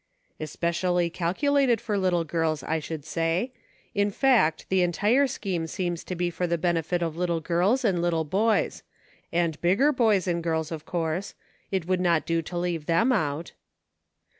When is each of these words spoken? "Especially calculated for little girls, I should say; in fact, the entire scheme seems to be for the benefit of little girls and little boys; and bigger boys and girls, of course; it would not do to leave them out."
"Especially 0.39 1.11
calculated 1.11 1.79
for 1.79 1.95
little 1.95 2.23
girls, 2.23 2.63
I 2.63 2.79
should 2.79 3.05
say; 3.05 3.53
in 3.93 4.09
fact, 4.09 4.65
the 4.69 4.81
entire 4.81 5.27
scheme 5.27 5.67
seems 5.67 6.03
to 6.05 6.15
be 6.15 6.31
for 6.31 6.47
the 6.47 6.57
benefit 6.57 7.03
of 7.03 7.15
little 7.17 7.39
girls 7.39 7.85
and 7.85 8.01
little 8.01 8.23
boys; 8.23 8.81
and 9.31 9.61
bigger 9.61 9.91
boys 9.91 10.25
and 10.27 10.41
girls, 10.41 10.71
of 10.71 10.87
course; 10.87 11.35
it 11.69 11.85
would 11.85 12.01
not 12.01 12.25
do 12.25 12.41
to 12.41 12.57
leave 12.57 12.87
them 12.87 13.11
out." 13.11 13.51